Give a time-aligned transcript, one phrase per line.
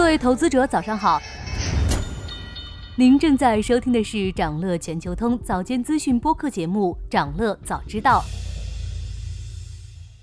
[0.00, 1.20] 各位投资者，早上好。
[2.96, 8.20] 您正在收听的是长乐全球通早间资讯播客节目《长乐早知道》。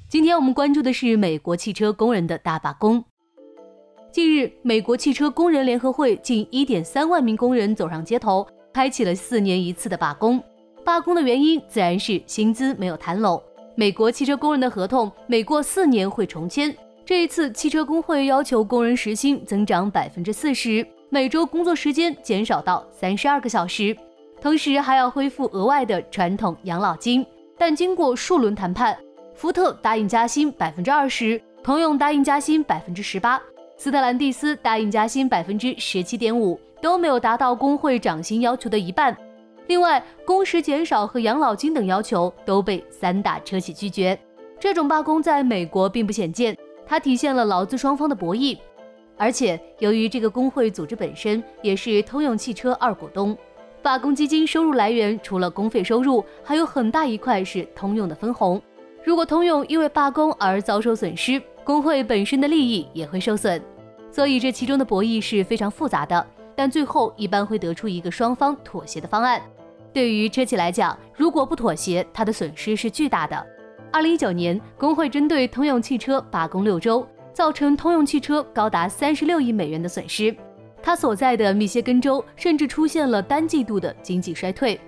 [0.10, 3.06] 今天我们关注的是美国汽车工人的大罢工。
[4.12, 10.44] 近日，美国汽车工人联合会近1.3万名工人走上街头，开启了四年一次的罢工。
[10.84, 13.40] 罢工的原因自然是薪资没有谈拢。
[13.76, 16.76] 美国汽车工人的合同每过四年会重签，
[17.08, 20.86] 这一次汽车工会要求工人时薪增长百分之四十。
[21.08, 23.96] 每周工作时间减少到三十二个小时，
[24.42, 27.26] 同时还要恢复额外的传统养老金。
[27.58, 28.98] 但经过数轮谈判，
[29.34, 33.42] 福特答应加薪百分之二十，通用答应加薪百分之十八，
[33.78, 39.16] 斯特兰蒂斯答应加薪百分之十七点五，都没有达到工会涨薪要求的一半。
[39.68, 44.20] 另外，工时减少和养老金等要求都被三大车企拒绝。
[44.60, 46.58] 这种罢工在美国并不鲜见，
[46.88, 48.58] 它体现了劳资双方的博弈。
[49.18, 53.36] 而且，由于这个工会组织本身也是通用汽车二股东，
[53.82, 58.62] 罢工基金收入来源除了公费收入，还有很大一块是通用的分红。
[59.04, 63.62] 如果通用因为罢工而遭受损失，工会本身的利益也会受损。
[64.12, 69.42] 所以这其中的博弈是非常复杂的，但最后一般会得出一个双方妥协的方案。
[69.94, 73.46] 对于车企来讲，如果不妥协，它的损失是巨大的。
[73.92, 77.08] 二零一九年，工会针对通用汽车罢工六周。
[77.34, 80.36] 造成通用汽车高达三十六亿美元的损失，
[80.82, 84.80] 他所在的密歇根州甚至出现了单季度的经济衰退。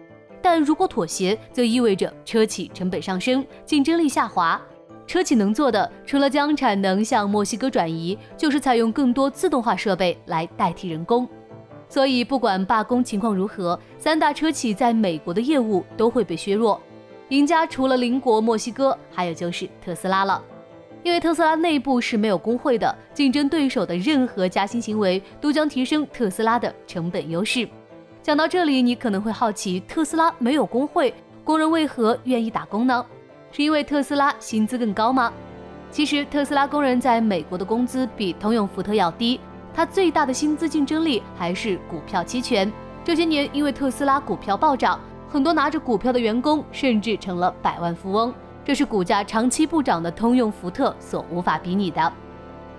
[0.41, 4.59] 但如果妥协，则意味着车企成本上升，竞争力下滑。
[5.06, 11.30] 车企能做的，除了将产能向墨西哥转移，就是采用更多自动化设备来代替人工。
[11.88, 16.81] 所以，不管罢工情况如何，三大车企在美国的业务都会被削弱。
[17.30, 20.41] 赢家除了邻国墨西哥，还有就是特斯拉了。
[21.03, 27.67] 因为特斯拉内部是没有工会的，竞争对手的任何加薪行为都将提升特斯拉的成本优势。
[28.22, 31.13] 讲到这里，你可能会好奇，特斯拉没有工会，
[31.44, 33.06] 工人为何愿意打工呢？
[33.51, 35.31] 是因为特斯拉薪资更高吗？
[35.91, 39.40] 其实，特斯拉工人在美国的工资比通用福特要低，
[39.73, 42.72] 它最大的薪资竞争力还是股票期权。
[43.03, 48.34] 这些年，因为特斯拉股票暴涨，很多拿着股票的员工甚至成了百万富翁。
[48.66, 52.13] 这是股价长期不涨的通用福特所无法比拟的。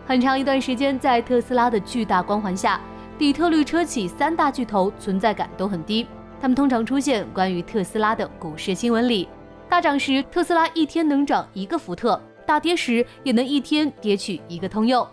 [0.06, 2.80] 很长一段时间，在特斯拉的巨大光环下，
[3.16, 6.06] 底特律车企三大巨头存在感都很低。
[6.40, 9.28] 他们通常出现关于特斯拉的股市新闻里，
[9.68, 15.06] 大涨时特斯拉一天能涨一个福特，大跌时也能一天跌去一个通用。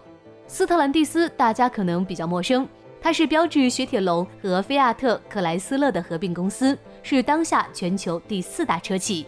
[0.48, 2.68] 斯特兰蒂斯大家可能比较陌生，
[3.02, 6.78] 它是标致雪铁龙和菲亚特克莱斯勒的合并公司，
[7.10, 9.26] 是当下全球第四大车企。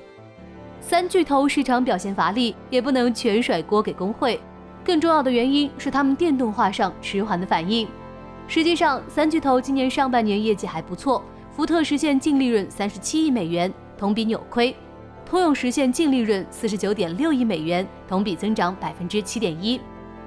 [0.82, 4.38] 三巨头市场表现乏力，也不能全甩锅给工会。
[4.84, 7.88] 更重要的原因是他们电动化上迟缓的反应。
[8.50, 11.24] 实际上，三巨头今年上半年业绩还不错，
[11.56, 14.74] 福特实现净利润三十七亿美元，同比扭亏；
[15.26, 19.80] 通用实现净利润四十九点六亿美元，同比增长百分之七点一。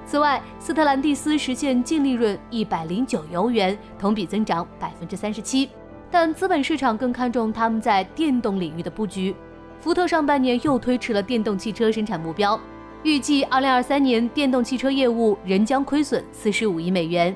[0.07, 5.69] 此外，斯特兰蒂斯实现净利润一百零九欧元，同比增长百分之三十七。
[6.13, 9.35] 但资本市场更看重他们在电动领域的布局。
[9.79, 12.57] 福特上半年又推迟了电动汽车生产目标，
[13.01, 17.35] 预计二零二三年电动汽车业务仍将亏损四十五亿美元。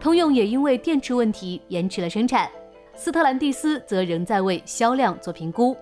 [0.00, 2.48] 通用也因为电池问题延迟了生产，
[2.94, 5.76] 斯特兰蒂斯则仍在为销量做评估。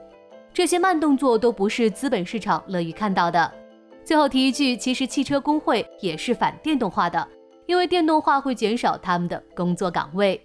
[0.52, 3.48] 这些慢动作都不是资本市场乐于看到的。
[4.02, 7.28] 最后提一句，其实汽车工会也是反电动化的，
[7.66, 10.44] 因为电动化会减少他们的工作岗位。